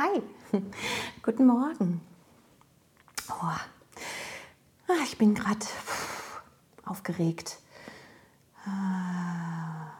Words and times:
Hi, 0.00 0.22
guten 1.22 1.46
Morgen. 1.46 2.00
Oh. 3.28 3.34
Ah, 4.88 5.02
ich 5.04 5.18
bin 5.18 5.34
gerade 5.34 5.66
aufgeregt. 6.86 7.58
Ah, 8.64 9.90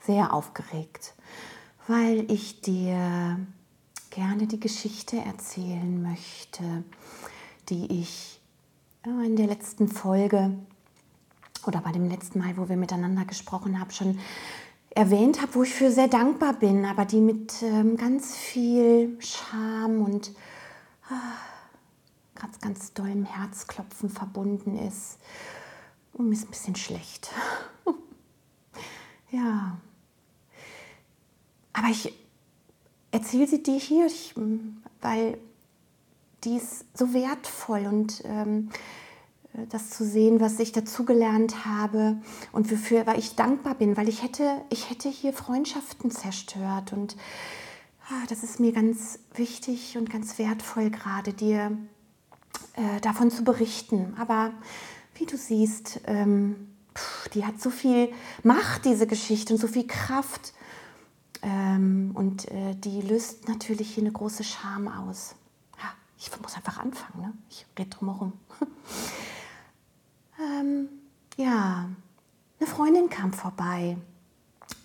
sehr 0.00 0.32
aufgeregt, 0.32 1.14
weil 1.86 2.28
ich 2.28 2.60
dir 2.60 3.38
gerne 4.10 4.48
die 4.48 4.58
Geschichte 4.58 5.18
erzählen 5.18 6.02
möchte, 6.02 6.82
die 7.68 8.00
ich 8.00 8.40
in 9.04 9.36
der 9.36 9.46
letzten 9.46 9.86
Folge 9.86 10.58
oder 11.68 11.80
bei 11.82 11.92
dem 11.92 12.08
letzten 12.08 12.40
Mal, 12.40 12.56
wo 12.56 12.68
wir 12.68 12.76
miteinander 12.76 13.24
gesprochen 13.24 13.78
haben, 13.78 13.92
schon 13.92 14.18
erwähnt 14.96 15.42
habe, 15.42 15.54
wo 15.54 15.62
ich 15.62 15.74
für 15.74 15.92
sehr 15.92 16.08
dankbar 16.08 16.54
bin, 16.54 16.86
aber 16.86 17.04
die 17.04 17.20
mit 17.20 17.62
ähm, 17.62 17.98
ganz 17.98 18.34
viel 18.34 19.18
Scham 19.20 20.00
und 20.00 20.32
ah, 21.10 21.36
ganz, 22.34 22.58
ganz 22.60 22.94
dollem 22.94 23.26
Herzklopfen 23.26 24.08
verbunden 24.08 24.78
ist. 24.78 25.18
Und 26.14 26.30
mir 26.30 26.34
ist 26.34 26.44
ein 26.44 26.50
bisschen 26.50 26.76
schlecht. 26.76 27.30
ja. 29.30 29.76
Aber 31.74 31.88
ich 31.88 32.14
erzähle 33.10 33.46
sie 33.46 33.62
dir 33.62 33.78
hier, 33.78 34.06
ich, 34.06 34.34
weil 35.02 35.36
die 36.42 36.56
ist 36.56 36.86
so 36.94 37.12
wertvoll 37.12 37.86
und 37.86 38.22
ähm, 38.24 38.70
das 39.68 39.90
zu 39.90 40.04
sehen, 40.04 40.40
was 40.40 40.58
ich 40.58 40.72
dazugelernt 40.72 41.64
habe 41.64 42.18
und 42.52 42.70
wofür 42.70 43.06
ich 43.16 43.36
dankbar 43.36 43.74
bin, 43.74 43.96
weil 43.96 44.08
ich 44.08 44.22
hätte, 44.22 44.62
ich 44.70 44.90
hätte 44.90 45.08
hier 45.08 45.32
Freundschaften 45.32 46.10
zerstört 46.10 46.92
und 46.92 47.16
ah, 48.08 48.26
das 48.28 48.42
ist 48.42 48.60
mir 48.60 48.72
ganz 48.72 49.18
wichtig 49.34 49.96
und 49.96 50.10
ganz 50.10 50.38
wertvoll 50.38 50.90
gerade 50.90 51.32
dir 51.32 51.76
äh, 52.74 53.00
davon 53.00 53.30
zu 53.30 53.44
berichten. 53.44 54.14
Aber 54.18 54.52
wie 55.14 55.26
du 55.26 55.36
siehst, 55.36 56.00
ähm, 56.06 56.68
pff, 56.94 57.28
die 57.30 57.44
hat 57.44 57.60
so 57.60 57.70
viel 57.70 58.12
Macht, 58.42 58.84
diese 58.84 59.06
Geschichte 59.06 59.54
und 59.54 59.60
so 59.60 59.68
viel 59.68 59.86
Kraft 59.86 60.52
ähm, 61.42 62.12
und 62.14 62.50
äh, 62.50 62.74
die 62.74 63.00
löst 63.00 63.48
natürlich 63.48 63.94
hier 63.94 64.04
eine 64.04 64.12
große 64.12 64.44
Scham 64.44 64.88
aus. 64.88 65.34
Ich 66.18 66.30
muss 66.40 66.56
einfach 66.56 66.78
anfangen, 66.78 67.20
ne? 67.20 67.32
ich 67.50 67.66
rede 67.78 67.90
drum 67.90 68.08
herum. 68.08 68.32
ähm, 70.40 70.88
ja, 71.36 71.88
eine 72.58 72.68
Freundin 72.68 73.10
kam 73.10 73.32
vorbei. 73.32 73.96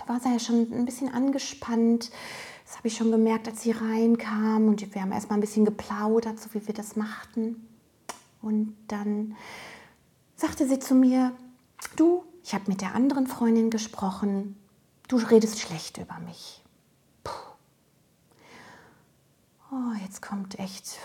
War 0.08 0.20
sie 0.20 0.32
ja 0.32 0.40
schon 0.40 0.72
ein 0.72 0.86
bisschen 0.86 1.14
angespannt. 1.14 2.12
Das 2.66 2.78
habe 2.78 2.88
ich 2.88 2.96
schon 2.96 3.12
gemerkt, 3.12 3.48
als 3.48 3.62
sie 3.62 3.72
reinkam. 3.72 4.68
Und 4.68 4.94
wir 4.94 5.02
haben 5.02 5.12
erstmal 5.12 5.38
ein 5.38 5.42
bisschen 5.42 5.66
geplaudert, 5.66 6.40
so 6.40 6.54
wie 6.54 6.66
wir 6.66 6.74
das 6.74 6.96
machten. 6.96 7.68
Und 8.42 8.76
dann 8.88 9.36
sagte 10.36 10.68
sie 10.68 10.80
zu 10.80 10.96
mir, 10.96 11.34
du, 11.96 12.24
ich 12.44 12.54
habe 12.54 12.66
mit 12.68 12.82
der 12.82 12.96
anderen 12.96 13.28
Freundin 13.28 13.70
gesprochen, 13.70 14.58
du 15.08 15.18
redest 15.18 15.60
schlecht 15.60 15.98
über 15.98 16.18
mich. 16.20 16.64
Puh. 17.24 17.32
Oh, 19.72 19.94
jetzt 20.04 20.22
kommt 20.22 20.58
echt, 20.60 20.98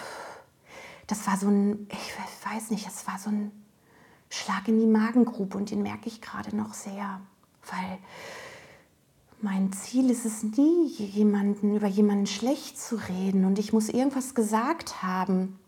das 1.07 1.27
war 1.27 1.37
so 1.37 1.49
ein, 1.49 1.89
ich 1.91 2.51
weiß 2.51 2.71
nicht, 2.71 2.87
das 2.87 3.07
war 3.07 3.19
so 3.19 3.31
ein 3.31 3.53
Schlag 4.37 4.69
in 4.69 4.79
die 4.79 4.87
Magengrube 4.87 5.57
und 5.57 5.71
den 5.71 5.83
merke 5.83 6.09
ich 6.09 6.21
gerade 6.21 6.55
noch 6.55 6.75
sehr, 6.75 7.21
weil 7.71 7.99
mein 9.41 9.73
Ziel 9.73 10.11
ist 10.11 10.25
es 10.25 10.43
nie, 10.43 10.89
jemanden 10.89 11.77
über 11.77 11.87
jemanden 11.87 12.27
schlecht 12.27 12.79
zu 12.81 12.97
reden 12.97 13.45
und 13.45 13.59
ich 13.59 13.73
muss 13.73 13.89
irgendwas 13.89 14.35
gesagt 14.35 15.03
haben, 15.03 15.59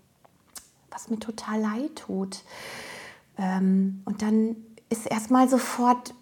was 0.90 1.10
mir 1.10 1.18
total 1.18 1.60
leid 1.60 1.96
tut. 1.96 2.42
Ähm, 3.36 4.02
und 4.04 4.22
dann 4.22 4.56
ist 4.88 5.06
erstmal 5.06 5.48
sofort 5.48 6.14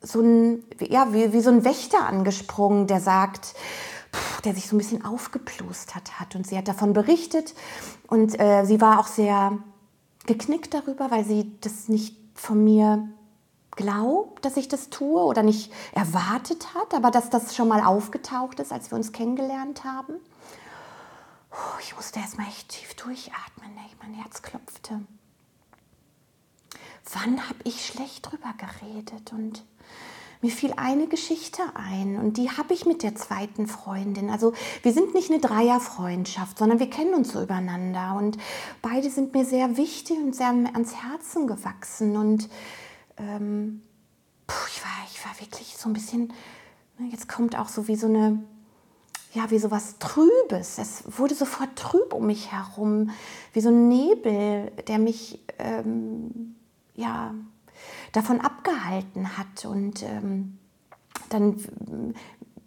so 0.00 0.20
ein, 0.20 0.64
ja, 0.80 1.12
wie, 1.12 1.32
wie 1.32 1.40
so 1.40 1.50
ein 1.50 1.64
Wächter 1.64 2.06
angesprungen, 2.06 2.86
der 2.86 3.00
sagt, 3.00 3.54
der 4.44 4.54
sich 4.54 4.68
so 4.68 4.76
ein 4.76 4.78
bisschen 4.78 5.04
aufgeplustert 5.04 6.20
hat. 6.20 6.36
Und 6.36 6.46
sie 6.46 6.56
hat 6.56 6.68
davon 6.68 6.92
berichtet 6.92 7.54
und 8.06 8.38
äh, 8.38 8.64
sie 8.64 8.80
war 8.80 9.00
auch 9.00 9.08
sehr 9.08 9.58
geknickt 10.26 10.74
darüber, 10.74 11.10
weil 11.10 11.24
sie 11.24 11.52
das 11.60 11.88
nicht 11.88 12.16
von 12.34 12.62
mir 12.62 13.08
glaubt, 13.72 14.44
dass 14.44 14.56
ich 14.56 14.68
das 14.68 14.90
tue 14.90 15.22
oder 15.22 15.42
nicht 15.42 15.72
erwartet 15.92 16.74
hat, 16.74 16.94
aber 16.94 17.10
dass 17.10 17.30
das 17.30 17.54
schon 17.54 17.68
mal 17.68 17.84
aufgetaucht 17.84 18.58
ist, 18.60 18.72
als 18.72 18.90
wir 18.90 18.96
uns 18.96 19.12
kennengelernt 19.12 19.84
haben. 19.84 20.14
Ich 21.80 21.94
musste 21.94 22.20
erst 22.20 22.38
mal 22.38 22.46
echt 22.46 22.68
tief 22.70 22.94
durchatmen, 22.94 23.74
ne? 23.74 23.80
mein 24.02 24.14
Herz 24.14 24.42
klopfte. 24.42 25.00
Wann 27.12 27.48
habe 27.48 27.58
ich 27.64 27.86
schlecht 27.86 28.30
drüber 28.30 28.54
geredet? 28.58 29.32
Und 29.32 29.64
mir 30.42 30.50
fiel 30.50 30.72
eine 30.76 31.06
Geschichte 31.06 31.62
ein 31.74 32.18
und 32.18 32.36
die 32.36 32.50
habe 32.50 32.74
ich 32.74 32.86
mit 32.86 33.02
der 33.02 33.14
zweiten 33.14 33.66
Freundin. 33.66 34.30
Also 34.30 34.52
wir 34.82 34.92
sind 34.92 35.14
nicht 35.14 35.30
eine 35.30 35.40
Dreierfreundschaft, 35.40 36.58
sondern 36.58 36.78
wir 36.78 36.90
kennen 36.90 37.14
uns 37.14 37.32
so 37.32 37.42
übereinander 37.42 38.16
und 38.16 38.38
beide 38.82 39.10
sind 39.10 39.34
mir 39.34 39.44
sehr 39.44 39.76
wichtig 39.76 40.18
und 40.18 40.34
sehr 40.34 40.48
ans 40.48 40.94
Herzen 40.94 41.46
gewachsen 41.46 42.16
und 42.16 42.48
ähm, 43.16 43.82
puh, 44.46 44.66
ich, 44.68 44.82
war, 44.82 44.90
ich 45.10 45.24
war 45.24 45.40
wirklich 45.40 45.76
so 45.76 45.88
ein 45.88 45.92
bisschen, 45.92 46.32
ne, 46.98 47.08
jetzt 47.10 47.28
kommt 47.28 47.58
auch 47.58 47.68
so 47.68 47.88
wie 47.88 47.96
so 47.96 48.06
eine, 48.06 48.42
ja, 49.32 49.50
wie 49.50 49.58
so 49.58 49.70
was 49.70 49.98
Trübes. 49.98 50.78
Es 50.78 51.04
wurde 51.18 51.34
sofort 51.34 51.76
trüb 51.76 52.12
um 52.12 52.26
mich 52.26 52.52
herum, 52.52 53.10
wie 53.52 53.60
so 53.60 53.68
ein 53.68 53.88
Nebel, 53.88 54.72
der 54.86 54.98
mich, 54.98 55.40
ähm, 55.58 56.56
ja, 56.94 57.34
davon 58.12 58.40
abgehalten 58.40 59.36
hat. 59.38 59.64
Und 59.64 60.02
ähm, 60.02 60.58
dann 61.28 61.56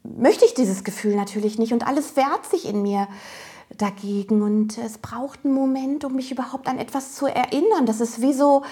möchte 0.04 0.46
ich 0.46 0.54
dieses 0.54 0.84
Gefühl 0.84 1.16
natürlich 1.16 1.58
nicht 1.58 1.74
und 1.74 1.86
alles 1.86 2.16
wehrt 2.16 2.46
sich 2.46 2.68
in 2.68 2.82
mir 2.82 3.08
dagegen 3.78 4.42
und 4.42 4.78
es 4.78 4.98
braucht 4.98 5.46
einen 5.46 5.54
Moment, 5.54 6.04
um 6.04 6.16
mich 6.16 6.32
überhaupt 6.32 6.68
an 6.68 6.80
etwas 6.80 7.16
zu 7.16 7.28
erinnern. 7.28 7.86
Das 7.86 8.02
ist 8.02 8.22
wie 8.22 8.34
so, 8.34 8.64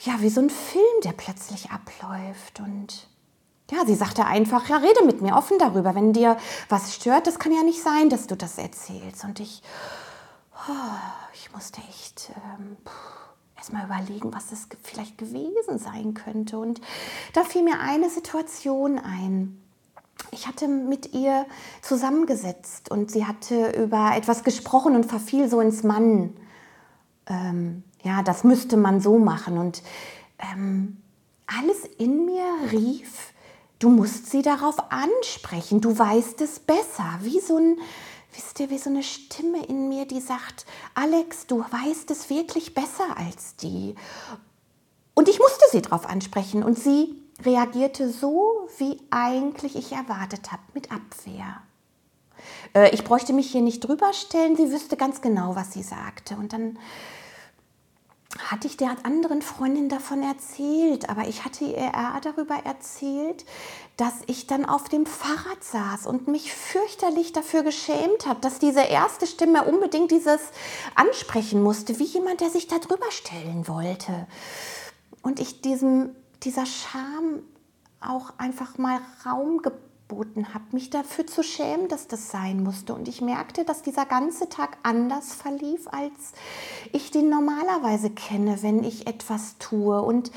ja, 0.00 0.14
wie 0.20 0.28
so 0.28 0.40
ein 0.40 0.50
Film, 0.50 0.84
der 1.04 1.12
plötzlich 1.12 1.70
abläuft 1.70 2.60
und 2.60 3.06
ja, 3.70 3.86
sie 3.86 3.94
sagte 3.94 4.24
einfach, 4.26 4.68
ja, 4.68 4.78
rede 4.78 5.04
mit 5.04 5.22
mir 5.22 5.36
offen 5.36 5.58
darüber. 5.58 5.94
Wenn 5.94 6.12
dir 6.12 6.36
was 6.68 6.94
stört, 6.94 7.28
das 7.28 7.38
kann 7.38 7.52
ja 7.52 7.62
nicht 7.62 7.80
sein, 7.80 8.10
dass 8.10 8.26
du 8.26 8.36
das 8.36 8.58
erzählst. 8.58 9.22
Und 9.22 9.38
ich, 9.38 9.62
oh, 10.68 10.72
ich 11.34 11.52
musste 11.52 11.80
echt 11.88 12.32
ähm, 12.58 12.76
erstmal 13.60 13.84
überlegen, 13.84 14.32
was 14.32 14.48
das 14.48 14.68
vielleicht 14.82 15.18
gewesen 15.18 15.78
sein 15.78 16.14
könnte. 16.14 16.58
Und 16.58 16.80
da 17.34 17.44
fiel 17.44 17.62
mir 17.62 17.78
eine 17.78 18.08
Situation 18.08 18.98
ein. 18.98 19.60
Ich 20.30 20.46
hatte 20.46 20.66
mit 20.66 21.12
ihr 21.12 21.44
zusammengesetzt 21.82 22.90
und 22.90 23.10
sie 23.10 23.26
hatte 23.26 23.72
über 23.72 24.12
etwas 24.16 24.44
gesprochen 24.44 24.96
und 24.96 25.04
verfiel 25.04 25.48
so 25.50 25.60
ins 25.60 25.82
Mann. 25.82 26.34
Ähm, 27.26 27.82
ja, 28.02 28.22
das 28.22 28.44
müsste 28.44 28.78
man 28.78 29.02
so 29.02 29.18
machen. 29.18 29.58
Und 29.58 29.82
ähm, 30.38 30.96
alles 31.46 31.84
in 31.98 32.24
mir 32.24 32.46
rief, 32.72 33.34
du 33.78 33.90
musst 33.90 34.30
sie 34.30 34.40
darauf 34.40 34.76
ansprechen, 34.90 35.82
du 35.82 35.98
weißt 35.98 36.40
es 36.40 36.60
besser. 36.60 37.18
Wie 37.20 37.40
so 37.40 37.58
ein, 37.58 37.76
wisst 38.34 38.60
ihr, 38.60 38.70
wie 38.70 38.78
so 38.78 38.90
eine 38.90 39.02
Stimme 39.02 39.64
in 39.66 39.88
mir, 39.88 40.06
die 40.06 40.20
sagt, 40.20 40.66
Alex, 40.94 41.46
du 41.46 41.60
weißt 41.60 42.10
es 42.10 42.30
wirklich 42.30 42.74
besser 42.74 43.16
als 43.16 43.56
die. 43.56 43.94
Und 45.14 45.28
ich 45.28 45.38
musste 45.38 45.64
sie 45.70 45.82
darauf 45.82 46.06
ansprechen 46.06 46.62
und 46.62 46.78
sie 46.78 47.14
reagierte 47.44 48.10
so, 48.10 48.68
wie 48.78 48.98
eigentlich 49.10 49.76
ich 49.76 49.92
erwartet 49.92 50.52
habe, 50.52 50.62
mit 50.74 50.92
Abwehr. 50.92 51.62
Äh, 52.74 52.94
ich 52.94 53.04
bräuchte 53.04 53.32
mich 53.32 53.50
hier 53.50 53.62
nicht 53.62 53.80
drüber 53.80 54.12
stellen, 54.12 54.56
sie 54.56 54.70
wüsste 54.70 54.96
ganz 54.96 55.20
genau, 55.20 55.56
was 55.56 55.72
sie 55.72 55.82
sagte. 55.82 56.36
Und 56.36 56.52
dann 56.52 56.78
hatte 58.46 58.66
ich 58.66 58.76
der 58.76 58.96
anderen 59.04 59.42
Freundin 59.42 59.88
davon 59.88 60.22
erzählt, 60.22 61.08
aber 61.08 61.28
ich 61.28 61.44
hatte 61.44 61.64
ihr 61.64 61.92
darüber 62.22 62.54
erzählt, 62.64 63.44
dass 63.96 64.14
ich 64.26 64.46
dann 64.46 64.64
auf 64.64 64.88
dem 64.88 65.06
Fahrrad 65.06 65.62
saß 65.62 66.06
und 66.06 66.28
mich 66.28 66.52
fürchterlich 66.52 67.32
dafür 67.32 67.62
geschämt 67.62 68.26
habe, 68.26 68.40
dass 68.40 68.58
diese 68.58 68.82
erste 68.82 69.26
Stimme 69.26 69.64
unbedingt 69.64 70.10
dieses 70.10 70.40
ansprechen 70.94 71.62
musste, 71.62 71.98
wie 71.98 72.04
jemand, 72.04 72.40
der 72.40 72.50
sich 72.50 72.66
da 72.66 72.78
drüber 72.78 73.10
stellen 73.10 73.68
wollte. 73.68 74.26
Und 75.22 75.40
ich 75.40 75.60
diesem, 75.60 76.16
dieser 76.42 76.66
Scham 76.66 77.42
auch 78.00 78.32
einfach 78.38 78.78
mal 78.78 79.00
Raum 79.26 79.58
geboten 79.58 79.89
geboten 80.10 80.52
habe, 80.52 80.64
mich 80.72 80.90
dafür 80.90 81.26
zu 81.26 81.42
schämen, 81.42 81.88
dass 81.88 82.08
das 82.08 82.30
sein 82.30 82.62
musste. 82.62 82.94
Und 82.94 83.08
ich 83.08 83.20
merkte, 83.20 83.64
dass 83.64 83.82
dieser 83.82 84.06
ganze 84.06 84.48
Tag 84.48 84.78
anders 84.82 85.32
verlief, 85.32 85.86
als 85.88 86.32
ich 86.92 87.10
den 87.10 87.30
normalerweise 87.30 88.10
kenne, 88.10 88.62
wenn 88.62 88.84
ich 88.84 89.06
etwas 89.06 89.56
tue. 89.58 90.02
Und 90.02 90.32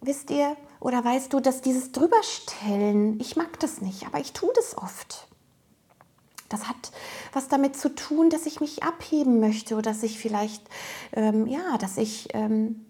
wisst 0.00 0.30
ihr 0.30 0.56
oder 0.80 1.04
weißt 1.04 1.32
du, 1.32 1.40
dass 1.40 1.60
dieses 1.60 1.92
Drüberstellen, 1.92 3.20
ich 3.20 3.36
mag 3.36 3.58
das 3.60 3.80
nicht, 3.80 4.06
aber 4.06 4.20
ich 4.20 4.32
tue 4.32 4.52
das 4.54 4.78
oft. 4.78 5.26
Das 6.48 6.68
hat 6.68 6.92
was 7.32 7.48
damit 7.48 7.76
zu 7.76 7.94
tun, 7.94 8.30
dass 8.30 8.46
ich 8.46 8.60
mich 8.60 8.82
abheben 8.82 9.40
möchte 9.40 9.74
oder 9.74 9.90
dass 9.90 10.02
ich 10.02 10.18
vielleicht, 10.18 10.62
ähm, 11.12 11.46
ja, 11.46 11.78
dass 11.78 11.96
ich, 11.96 12.28
ähm, 12.34 12.84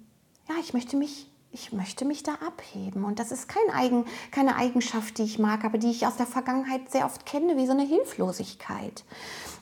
ja, 0.48 0.56
ich 0.60 0.74
möchte 0.74 0.96
mich 0.96 1.31
ich 1.52 1.72
möchte 1.72 2.04
mich 2.04 2.22
da 2.22 2.34
abheben. 2.46 3.04
Und 3.04 3.18
das 3.18 3.30
ist 3.30 3.48
kein 3.48 3.74
Eigen, 3.74 4.06
keine 4.30 4.56
Eigenschaft, 4.56 5.18
die 5.18 5.24
ich 5.24 5.38
mag, 5.38 5.64
aber 5.64 5.78
die 5.78 5.90
ich 5.90 6.06
aus 6.06 6.16
der 6.16 6.26
Vergangenheit 6.26 6.90
sehr 6.90 7.04
oft 7.04 7.26
kenne, 7.26 7.56
wie 7.56 7.66
so 7.66 7.72
eine 7.72 7.84
Hilflosigkeit. 7.86 9.04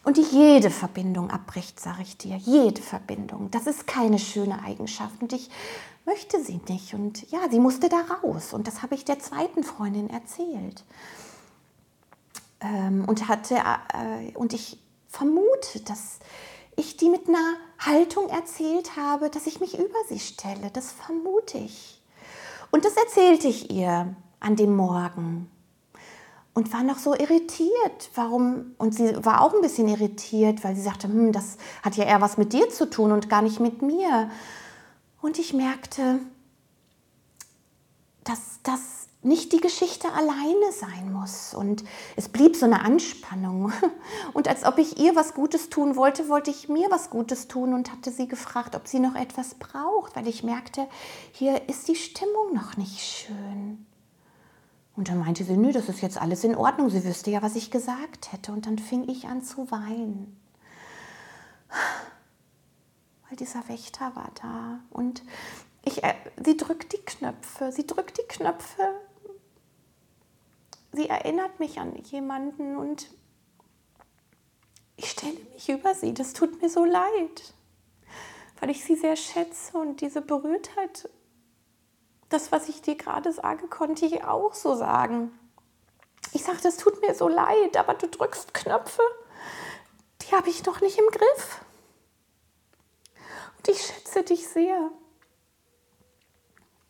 Und 0.05 0.17
die 0.17 0.23
jede 0.23 0.71
Verbindung 0.71 1.31
abbricht, 1.31 1.81
sage 1.81 2.03
ich 2.03 2.17
dir. 2.17 2.37
Jede 2.37 2.81
Verbindung. 2.81 3.51
Das 3.51 3.67
ist 3.67 3.87
keine 3.87 4.19
schöne 4.19 4.63
Eigenschaft. 4.63 5.21
Und 5.21 5.33
ich 5.33 5.51
möchte 6.07 6.43
sie 6.43 6.61
nicht. 6.69 6.95
Und 6.95 7.29
ja, 7.31 7.41
sie 7.51 7.61
musste 7.61 7.89
da 7.89 8.01
raus. 8.23 8.53
Und 8.53 8.67
das 8.67 8.83
habe 8.83 8.95
ich 8.95 9.05
der 9.05 9.19
zweiten 9.19 9.65
Freundin 9.65 10.09
erzählt. 10.11 10.85
Ähm, 12.61 13.05
und, 13.07 13.27
hatte, 13.27 13.57
äh, 13.57 14.33
und 14.35 14.53
ich 14.53 14.79
vermute, 15.09 15.81
dass 15.85 16.21
ich 16.81 16.97
die 16.97 17.09
mit 17.09 17.29
einer 17.29 17.55
Haltung 17.79 18.29
erzählt 18.29 18.97
habe, 18.97 19.31
dass 19.31 19.47
ich 19.47 19.61
mich 19.61 19.79
über 19.79 19.99
sie 20.09 20.19
stelle. 20.19 20.71
Das 20.73 20.93
vermute 20.93 21.59
ich. 21.59 22.01
Und 22.71 22.85
das 22.85 22.97
erzählte 22.97 23.49
ich 23.49 23.71
ihr 23.71 24.15
an 24.41 24.57
dem 24.57 24.75
Morgen 24.75 25.51
und 26.55 26.73
war 26.73 26.83
noch 26.83 26.99
so 26.99 27.15
irritiert. 27.15 28.11
Warum? 28.15 28.75
Und 28.79 28.95
sie 28.95 29.25
war 29.25 29.43
auch 29.43 29.55
ein 29.55 29.61
bisschen 29.61 29.89
irritiert, 29.89 30.65
weil 30.65 30.75
sie 30.75 30.83
sagte, 30.83 31.09
hm, 31.09 31.33
das 31.33 31.57
hat 31.83 31.97
ja 31.97 32.05
eher 32.05 32.21
was 32.21 32.39
mit 32.39 32.53
dir 32.53 32.69
zu 32.71 32.89
tun 32.89 33.13
und 33.13 33.29
gar 33.29 33.43
nicht 33.43 33.61
mit 33.61 33.83
mir. 33.83 34.31
Und 35.21 35.39
ich 35.39 35.53
merkte, 35.53 36.21
dass 38.25 38.61
das 38.63 39.09
nicht 39.23 39.53
die 39.53 39.61
Geschichte 39.61 40.11
alleine 40.13 40.73
sein 40.73 41.13
muss. 41.13 41.53
Und 41.53 41.85
es 42.17 42.29
blieb 42.29 42.57
so 42.57 42.65
eine 42.65 42.83
Anspannung. 42.83 43.73
Und 44.33 44.49
als 44.49 44.65
ob 44.65 44.79
ich 44.79 44.99
ihr 44.99 45.15
was 45.15 45.35
Gutes 45.35 45.69
tun 45.69 45.97
wollte, 45.97 46.29
wollte 46.29 46.51
ich 46.51 46.69
mir 46.69 46.91
was 46.91 47.11
Gutes 47.11 47.47
tun 47.47 47.75
und 47.75 47.93
hatte 47.93 48.11
sie 48.11 48.29
gefragt, 48.29 48.75
ob 48.75 48.89
sie 48.89 48.99
noch 48.99 49.15
etwas 49.15 49.55
braucht, 49.55 50.17
weil 50.17 50.27
ich 50.27 50.43
merkte, 50.43 50.87
hier 51.33 51.69
ist 51.69 51.89
die 51.89 51.97
Stimmung 51.97 52.55
noch 52.55 52.77
nicht 52.77 53.01
schön. 53.01 53.87
Und 54.97 55.09
dann 55.09 55.19
meinte 55.19 55.45
sie, 55.45 55.57
nö, 55.57 55.73
das 55.73 55.89
ist 55.89 56.01
jetzt 56.01 56.21
alles 56.21 56.45
in 56.45 56.55
Ordnung, 56.55 56.91
sie 56.91 57.05
wüsste 57.05 57.31
ja, 57.31 57.43
was 57.43 57.57
ich 57.57 57.71
gesagt 57.71 58.33
hätte. 58.33 58.53
Und 58.53 58.67
dann 58.67 58.79
fing 58.79 59.09
ich 59.09 59.27
an 59.27 59.43
zu 59.43 59.71
weinen. 59.71 60.41
Weil 63.29 63.37
dieser 63.37 63.69
Wächter 63.69 64.17
war 64.17 64.31
da. 64.41 64.81
Und 64.91 65.23
ich, 65.85 66.03
äh, 66.05 66.15
sie 66.45 66.57
drückt 66.57 66.93
die 66.93 67.05
Knöpfe, 67.05 67.71
sie 67.73 67.87
drückt 67.87 68.19
die 68.19 68.27
Knöpfe 68.29 68.83
sie 70.93 71.09
erinnert 71.09 71.61
mich 71.61 71.79
an 71.79 71.95
jemanden 71.97 72.77
und 72.77 73.11
ich 74.97 75.11
stelle 75.11 75.39
mich 75.55 75.69
über 75.69 75.95
sie. 75.95 76.13
Das 76.13 76.33
tut 76.33 76.61
mir 76.61 76.69
so 76.69 76.85
leid, 76.85 77.55
weil 78.61 78.71
ich 78.71 78.85
sie 78.85 78.97
sehr 78.97 79.17
schätze 79.17 79.79
und 79.79 80.01
diese 80.01 80.21
Berührtheit, 80.21 81.09
das, 82.29 82.53
was 82.53 82.69
ich 82.69 82.83
dir 82.83 82.97
gerade 82.97 83.33
sage, 83.33 83.67
konnte 83.69 84.07
ich 84.07 84.25
auch 84.25 84.55
so 84.55 84.75
sagen. 84.75 85.33
Ich 86.33 86.45
sage, 86.45 86.59
das 86.63 86.77
tut 86.77 87.01
mir 87.01 87.15
so 87.15 87.29
leid, 87.29 87.77
aber 87.77 87.95
du 87.95 88.07
drückst 88.09 88.55
Knöpfe, 88.55 89.03
die 90.23 90.35
habe 90.35 90.51
ich 90.51 90.65
noch 90.65 90.81
nicht 90.81 90.99
im 90.99 91.07
Griff. 91.07 91.65
Und 93.57 93.69
ich 93.69 93.83
schätze 93.83 94.23
dich 94.23 94.47
sehr. 94.47 94.91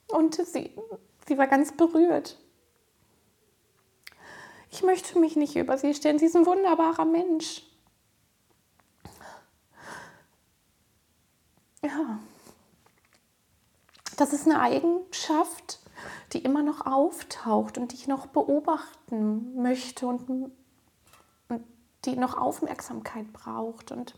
Und 0.09 0.35
sie, 0.35 0.77
sie 1.27 1.39
war 1.39 1.47
ganz 1.47 1.73
berührt. 1.73 2.39
Ich 4.71 4.83
möchte 4.83 5.19
mich 5.19 5.37
nicht 5.37 5.57
über 5.57 5.77
sie 5.79 5.95
stellen. 5.95 6.19
Sie 6.19 6.27
ist 6.27 6.37
ein 6.37 6.47
wunderbarer 6.47 7.05
Mensch. 7.05 7.63
Ja, 11.83 12.19
das 14.17 14.35
ist 14.35 14.47
eine 14.47 14.61
Eigenschaft, 14.61 15.81
die 16.33 16.41
immer 16.41 16.63
noch 16.63 16.85
auftaucht 16.85 17.79
und 17.79 17.93
die 17.93 17.97
ich 17.97 18.07
noch 18.07 18.27
beobachten 18.27 19.61
möchte 19.61 20.07
und, 20.07 20.29
und 21.49 21.65
die 22.05 22.17
noch 22.17 22.37
Aufmerksamkeit 22.37 23.33
braucht. 23.33 23.93
Und 23.93 24.15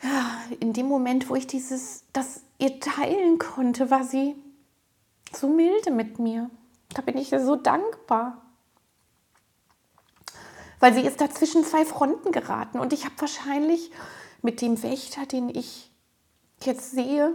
ja, 0.00 0.42
in 0.60 0.72
dem 0.72 0.86
Moment, 0.86 1.28
wo 1.28 1.34
ich 1.34 1.48
dieses, 1.48 2.04
das 2.12 2.44
ihr 2.58 2.78
teilen 2.78 3.38
konnte, 3.38 3.90
war 3.90 4.04
sie 4.04 4.36
so 5.34 5.48
milde 5.48 5.90
mit 5.90 6.20
mir. 6.20 6.50
Da 6.94 7.02
bin 7.02 7.18
ich 7.18 7.32
ihr 7.32 7.44
so 7.44 7.56
dankbar. 7.56 8.40
Weil 10.80 10.94
sie 10.94 11.02
ist 11.02 11.20
da 11.20 11.30
zwischen 11.30 11.64
zwei 11.64 11.84
Fronten 11.84 12.32
geraten 12.32 12.78
und 12.78 12.92
ich 12.92 13.04
habe 13.04 13.14
wahrscheinlich 13.18 13.90
mit 14.42 14.60
dem 14.60 14.82
Wächter, 14.82 15.26
den 15.26 15.48
ich 15.48 15.90
jetzt 16.62 16.90
sehe, 16.90 17.34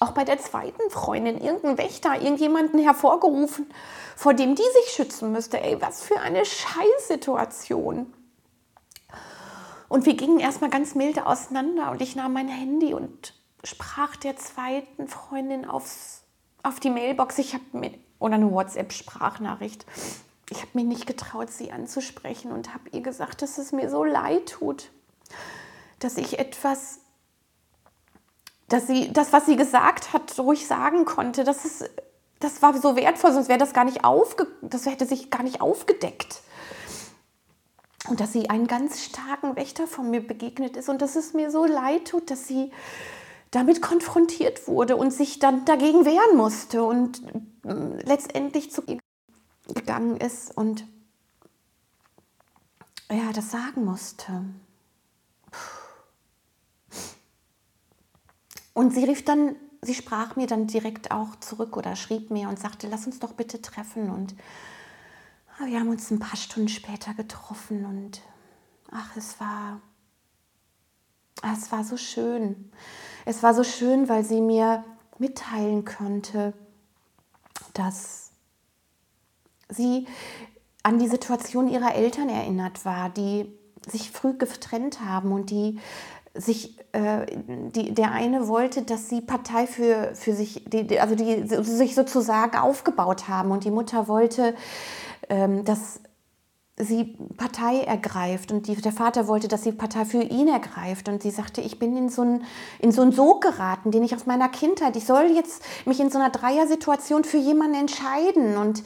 auch 0.00 0.12
bei 0.12 0.24
der 0.24 0.38
zweiten 0.38 0.90
Freundin 0.90 1.40
irgendeinen 1.40 1.78
Wächter, 1.78 2.20
irgendjemanden 2.20 2.80
hervorgerufen, 2.80 3.66
vor 4.16 4.32
dem 4.32 4.54
die 4.54 4.62
sich 4.62 4.92
schützen 4.92 5.32
müsste. 5.32 5.60
Ey, 5.60 5.80
was 5.80 6.02
für 6.02 6.20
eine 6.20 6.44
Scheißsituation. 6.44 8.12
Und 9.88 10.06
wir 10.06 10.14
gingen 10.14 10.38
erstmal 10.38 10.70
ganz 10.70 10.94
milde 10.94 11.26
auseinander 11.26 11.90
und 11.90 12.00
ich 12.00 12.14
nahm 12.14 12.32
mein 12.32 12.48
Handy 12.48 12.94
und 12.94 13.34
sprach 13.64 14.16
der 14.16 14.36
zweiten 14.36 15.08
Freundin 15.08 15.64
aufs, 15.64 16.22
auf 16.62 16.78
die 16.78 16.90
Mailbox. 16.90 17.38
Ich 17.38 17.54
habe 17.54 17.64
mir 17.72 17.92
oder 18.18 18.34
eine 18.34 18.50
WhatsApp-Sprachnachricht. 18.50 19.86
Ich 20.50 20.60
habe 20.60 20.70
mir 20.74 20.84
nicht 20.84 21.06
getraut, 21.06 21.50
sie 21.50 21.72
anzusprechen 21.72 22.52
und 22.52 22.74
habe 22.74 22.88
ihr 22.92 23.02
gesagt, 23.02 23.42
dass 23.42 23.58
es 23.58 23.72
mir 23.72 23.90
so 23.90 24.04
leid 24.04 24.50
tut, 24.50 24.90
dass 25.98 26.16
ich 26.16 26.38
etwas, 26.38 27.00
dass 28.68 28.86
sie 28.86 29.12
das, 29.12 29.32
was 29.32 29.46
sie 29.46 29.56
gesagt 29.56 30.12
hat, 30.12 30.38
ruhig 30.38 30.66
sagen 30.66 31.04
konnte. 31.04 31.44
Das, 31.44 31.64
ist, 31.64 31.90
das 32.40 32.62
war 32.62 32.76
so 32.80 32.96
wertvoll, 32.96 33.32
sonst 33.32 33.48
wäre 33.48 33.58
das 33.58 33.72
gar 33.72 33.84
nicht 33.84 34.04
aufge, 34.04 34.46
das 34.62 34.86
hätte 34.86 35.06
sich 35.06 35.30
gar 35.30 35.42
nicht 35.42 35.60
aufgedeckt. 35.60 36.42
Und 38.08 38.20
dass 38.20 38.32
sie 38.32 38.48
einen 38.48 38.66
ganz 38.66 39.02
starken 39.02 39.54
Wächter 39.56 39.86
von 39.86 40.10
mir 40.10 40.26
begegnet 40.26 40.76
ist 40.76 40.88
und 40.88 41.02
dass 41.02 41.14
es 41.14 41.34
mir 41.34 41.50
so 41.50 41.66
leid 41.66 42.08
tut, 42.08 42.30
dass 42.30 42.48
sie 42.48 42.72
damit 43.50 43.80
konfrontiert 43.80 44.68
wurde 44.68 44.96
und 44.96 45.12
sich 45.12 45.38
dann 45.38 45.64
dagegen 45.64 46.04
wehren 46.04 46.36
musste 46.36 46.84
und 46.84 47.22
äh, 47.64 48.02
letztendlich 48.04 48.70
zu 48.70 48.82
ihr 48.82 48.98
gegangen 49.74 50.16
ist 50.16 50.56
und 50.56 50.84
ja, 53.10 53.32
das 53.32 53.50
sagen 53.50 53.84
musste. 53.84 54.44
Und 58.74 58.94
sie 58.94 59.04
rief 59.04 59.24
dann, 59.24 59.56
sie 59.82 59.94
sprach 59.94 60.36
mir 60.36 60.46
dann 60.46 60.66
direkt 60.66 61.10
auch 61.10 61.34
zurück 61.40 61.76
oder 61.76 61.96
schrieb 61.96 62.30
mir 62.30 62.48
und 62.48 62.58
sagte, 62.58 62.86
lass 62.86 63.06
uns 63.06 63.18
doch 63.18 63.32
bitte 63.32 63.60
treffen. 63.60 64.10
Und 64.10 64.36
ah, 65.58 65.66
wir 65.66 65.80
haben 65.80 65.88
uns 65.88 66.10
ein 66.10 66.20
paar 66.20 66.36
Stunden 66.36 66.68
später 66.68 67.14
getroffen 67.14 67.84
und 67.84 68.20
ach, 68.92 69.16
es 69.16 69.40
war, 69.40 69.80
es 71.42 71.70
war 71.72 71.84
so 71.84 71.96
schön. 71.96 72.70
Es 73.24 73.42
war 73.42 73.54
so 73.54 73.64
schön, 73.64 74.08
weil 74.08 74.24
sie 74.24 74.40
mir 74.40 74.84
mitteilen 75.18 75.84
konnte, 75.84 76.52
dass 77.74 78.30
sie 79.68 80.06
an 80.82 80.98
die 80.98 81.08
Situation 81.08 81.68
ihrer 81.68 81.94
Eltern 81.94 82.28
erinnert 82.28 82.84
war, 82.84 83.10
die 83.10 83.52
sich 83.86 84.10
früh 84.10 84.34
getrennt 84.34 85.00
haben 85.00 85.32
und 85.32 85.50
die 85.50 85.78
sich, 86.34 86.78
äh, 86.92 87.26
die, 87.46 87.92
der 87.94 88.12
eine 88.12 88.48
wollte, 88.48 88.82
dass 88.82 89.08
sie 89.08 89.20
Partei 89.20 89.66
für, 89.66 90.14
für 90.14 90.34
sich, 90.34 90.64
die, 90.66 91.00
also 91.00 91.14
die 91.14 91.46
sich 91.46 91.94
sozusagen 91.94 92.56
aufgebaut 92.56 93.28
haben 93.28 93.50
und 93.50 93.64
die 93.64 93.70
Mutter 93.70 94.08
wollte, 94.08 94.54
ähm, 95.28 95.64
dass 95.64 96.00
sie 96.78 97.16
Partei 97.36 97.80
ergreift 97.80 98.52
und 98.52 98.66
die, 98.66 98.76
der 98.76 98.92
Vater 98.92 99.26
wollte, 99.26 99.48
dass 99.48 99.64
sie 99.64 99.72
Partei 99.72 100.04
für 100.04 100.22
ihn 100.22 100.48
ergreift 100.48 101.08
und 101.08 101.22
sie 101.22 101.30
sagte, 101.30 101.60
ich 101.60 101.78
bin 101.78 101.96
in 101.96 102.08
so 102.08 102.22
einen 102.22 102.44
in 102.78 102.92
so 102.92 103.10
Sog 103.10 103.42
geraten, 103.42 103.90
den 103.90 104.02
ich 104.02 104.14
aus 104.14 104.26
meiner 104.26 104.48
Kindheit, 104.48 104.96
ich 104.96 105.04
soll 105.04 105.26
jetzt 105.34 105.62
mich 105.86 106.00
in 106.00 106.10
so 106.10 106.18
einer 106.18 106.30
Dreiersituation 106.30 107.24
für 107.24 107.38
jemanden 107.38 107.80
entscheiden 107.80 108.56
und 108.56 108.82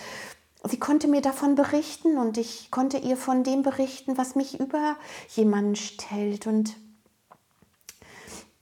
sie 0.64 0.78
konnte 0.78 1.08
mir 1.08 1.20
davon 1.20 1.54
berichten 1.54 2.18
und 2.18 2.38
ich 2.38 2.70
konnte 2.70 2.98
ihr 2.98 3.16
von 3.16 3.44
dem 3.44 3.62
berichten, 3.62 4.16
was 4.16 4.34
mich 4.34 4.58
über 4.58 4.96
jemanden 5.34 5.76
stellt 5.76 6.46
und 6.46 6.76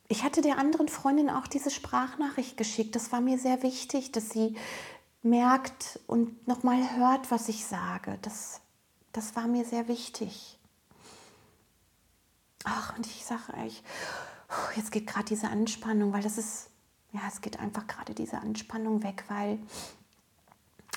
ich 0.08 0.24
hatte 0.24 0.42
der 0.42 0.58
anderen 0.58 0.88
Freundin 0.88 1.30
auch 1.30 1.46
diese 1.46 1.70
Sprachnachricht 1.70 2.56
geschickt. 2.56 2.96
Das 2.96 3.12
war 3.12 3.20
mir 3.20 3.38
sehr 3.38 3.62
wichtig, 3.62 4.10
dass 4.10 4.30
sie 4.30 4.56
merkt 5.22 6.00
und 6.08 6.48
nochmal 6.48 6.96
hört, 6.96 7.30
was 7.30 7.48
ich 7.48 7.64
sage. 7.64 8.18
Das 8.22 8.59
das 9.12 9.36
war 9.36 9.46
mir 9.46 9.64
sehr 9.64 9.88
wichtig. 9.88 10.58
Ach, 12.64 12.96
und 12.96 13.06
ich 13.06 13.24
sage 13.24 13.54
euch, 13.64 13.82
jetzt 14.76 14.92
geht 14.92 15.06
gerade 15.06 15.24
diese 15.24 15.48
Anspannung, 15.48 16.12
weil 16.12 16.22
das 16.22 16.38
ist, 16.38 16.70
ja, 17.12 17.20
es 17.28 17.40
geht 17.40 17.58
einfach 17.58 17.86
gerade 17.86 18.14
diese 18.14 18.38
Anspannung 18.38 19.02
weg, 19.02 19.24
weil 19.28 19.58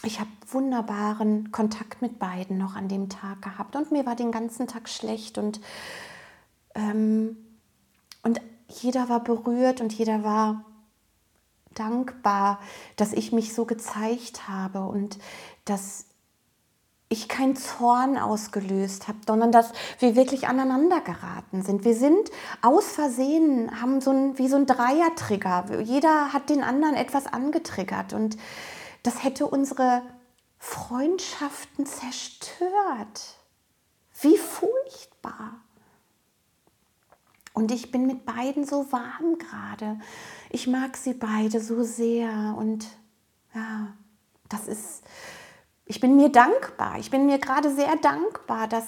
ich 0.03 0.19
habe 0.19 0.29
wunderbaren 0.47 1.51
Kontakt 1.51 2.01
mit 2.01 2.19
beiden 2.19 2.57
noch 2.57 2.75
an 2.75 2.89
dem 2.89 3.07
Tag 3.09 3.41
gehabt 3.41 3.75
und 3.75 3.91
mir 3.91 4.05
war 4.05 4.15
den 4.15 4.31
ganzen 4.31 4.67
Tag 4.67 4.89
schlecht 4.89 5.37
und, 5.37 5.61
ähm, 6.75 7.37
und 8.21 8.41
jeder 8.67 9.07
war 9.07 9.23
berührt 9.23 9.79
und 9.79 9.93
jeder 9.93 10.23
war 10.23 10.65
dankbar, 11.73 12.59
dass 12.97 13.13
ich 13.13 13.31
mich 13.31 13.53
so 13.53 13.65
gezeigt 13.65 14.47
habe 14.47 14.81
und 14.81 15.17
dass 15.65 16.05
ich 17.13 17.29
keinen 17.29 17.55
Zorn 17.55 18.17
ausgelöst 18.17 19.07
habe, 19.07 19.19
sondern 19.25 19.51
dass 19.51 19.71
wir 19.99 20.15
wirklich 20.15 20.47
aneinander 20.47 21.01
geraten 21.01 21.61
sind. 21.63 21.85
Wir 21.85 21.95
sind 21.95 22.29
aus 22.61 22.85
Versehen, 22.87 23.81
haben 23.81 24.01
so 24.01 24.11
ein, 24.11 24.37
wie 24.37 24.47
so 24.47 24.57
ein 24.57 24.65
Dreier-Trigger. 24.65 25.81
Jeder 25.81 26.33
hat 26.33 26.49
den 26.49 26.63
anderen 26.63 26.95
etwas 26.95 27.27
angetriggert 27.27 28.13
und 28.13 28.37
das 29.03 29.23
hätte 29.23 29.47
unsere 29.47 30.01
Freundschaften 30.59 31.85
zerstört. 31.85 33.37
Wie 34.21 34.37
furchtbar. 34.37 35.59
Und 37.53 37.71
ich 37.71 37.91
bin 37.91 38.07
mit 38.07 38.25
beiden 38.25 38.65
so 38.65 38.91
warm 38.91 39.37
gerade. 39.37 39.99
Ich 40.49 40.67
mag 40.67 40.97
sie 40.97 41.13
beide 41.13 41.59
so 41.59 41.83
sehr 41.83 42.55
und 42.57 42.87
ja, 43.53 43.93
das 44.49 44.67
ist 44.67 45.03
ich 45.85 45.99
bin 45.99 46.15
mir 46.15 46.29
dankbar. 46.29 46.97
Ich 46.99 47.11
bin 47.11 47.25
mir 47.25 47.39
gerade 47.39 47.73
sehr 47.73 47.95
dankbar, 47.97 48.67
dass 48.67 48.85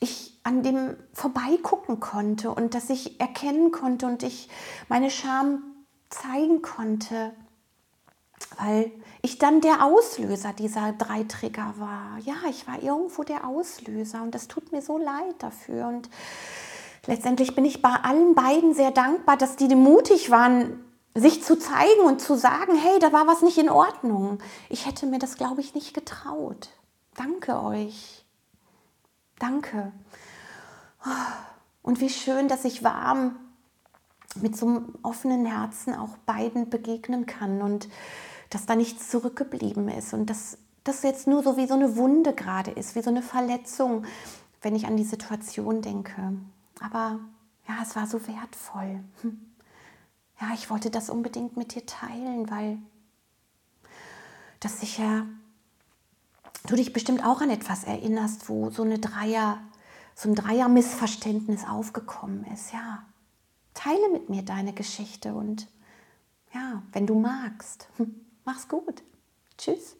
ich 0.00 0.38
an 0.42 0.62
dem 0.62 0.96
vorbeigucken 1.12 2.00
konnte 2.00 2.50
und 2.50 2.74
dass 2.74 2.90
ich 2.90 3.20
erkennen 3.20 3.70
konnte 3.70 4.06
und 4.06 4.22
ich 4.22 4.48
meine 4.88 5.10
Scham 5.10 5.62
zeigen 6.08 6.62
konnte, 6.62 7.32
weil 8.58 8.90
ich 9.22 9.38
dann 9.38 9.60
der 9.60 9.84
Auslöser 9.84 10.52
dieser 10.52 10.92
drei 10.92 11.24
Trigger 11.24 11.74
war. 11.76 12.18
Ja, 12.24 12.36
ich 12.48 12.66
war 12.66 12.82
irgendwo 12.82 13.22
der 13.22 13.46
Auslöser 13.46 14.22
und 14.22 14.34
das 14.34 14.48
tut 14.48 14.72
mir 14.72 14.82
so 14.82 14.98
leid 14.98 15.34
dafür. 15.38 15.86
Und 15.88 16.08
letztendlich 17.06 17.54
bin 17.54 17.66
ich 17.66 17.82
bei 17.82 17.90
allen 17.90 18.34
beiden 18.34 18.74
sehr 18.74 18.90
dankbar, 18.90 19.36
dass 19.36 19.56
die 19.56 19.74
mutig 19.74 20.30
waren, 20.30 20.82
sich 21.14 21.42
zu 21.42 21.58
zeigen 21.58 22.02
und 22.06 22.20
zu 22.20 22.36
sagen, 22.36 22.76
hey, 22.76 22.98
da 23.00 23.12
war 23.12 23.26
was 23.26 23.42
nicht 23.42 23.58
in 23.58 23.68
Ordnung. 23.68 24.38
Ich 24.68 24.86
hätte 24.86 25.06
mir 25.06 25.18
das, 25.18 25.36
glaube 25.36 25.60
ich, 25.60 25.74
nicht 25.74 25.92
getraut. 25.94 26.70
Danke 27.16 27.60
euch. 27.60 28.24
Danke. 29.38 29.92
Und 31.82 32.00
wie 32.00 32.10
schön, 32.10 32.48
dass 32.48 32.64
ich 32.64 32.84
warm 32.84 33.36
mit 34.36 34.56
so 34.56 34.66
einem 34.66 34.94
offenen 35.02 35.44
Herzen 35.44 35.94
auch 35.94 36.16
beiden 36.18 36.70
begegnen 36.70 37.26
kann 37.26 37.62
und 37.62 37.88
dass 38.48 38.66
da 38.66 38.76
nichts 38.76 39.08
zurückgeblieben 39.10 39.88
ist 39.88 40.14
und 40.14 40.26
dass 40.26 40.58
das 40.84 41.02
jetzt 41.02 41.26
nur 41.26 41.42
so 41.42 41.56
wie 41.56 41.66
so 41.66 41.74
eine 41.74 41.96
Wunde 41.96 42.32
gerade 42.32 42.70
ist, 42.70 42.94
wie 42.94 43.02
so 43.02 43.10
eine 43.10 43.22
Verletzung, 43.22 44.04
wenn 44.62 44.76
ich 44.76 44.86
an 44.86 44.96
die 44.96 45.04
Situation 45.04 45.82
denke. 45.82 46.34
Aber 46.80 47.18
ja, 47.68 47.74
es 47.82 47.96
war 47.96 48.06
so 48.06 48.26
wertvoll. 48.28 49.00
Hm 49.22 49.49
ja, 50.40 50.54
ich 50.54 50.70
wollte 50.70 50.90
das 50.90 51.10
unbedingt 51.10 51.56
mit 51.56 51.74
dir 51.74 51.84
teilen, 51.84 52.50
weil 52.50 52.78
das 54.60 54.80
sicher, 54.80 55.26
du 56.66 56.76
dich 56.76 56.92
bestimmt 56.92 57.24
auch 57.24 57.40
an 57.40 57.50
etwas 57.50 57.84
erinnerst, 57.84 58.48
wo 58.48 58.70
so 58.70 58.82
eine 58.82 58.98
Dreier, 58.98 59.58
so 60.14 60.28
ein 60.28 60.34
Dreier-Missverständnis 60.34 61.64
aufgekommen 61.66 62.44
ist. 62.52 62.72
Ja, 62.72 63.04
teile 63.74 64.10
mit 64.10 64.28
mir 64.28 64.42
deine 64.42 64.72
Geschichte 64.72 65.34
und 65.34 65.68
ja, 66.52 66.82
wenn 66.92 67.06
du 67.06 67.18
magst, 67.18 67.88
mach's 68.44 68.68
gut. 68.68 69.02
Tschüss. 69.58 69.96